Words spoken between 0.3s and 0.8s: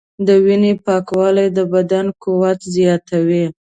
وینې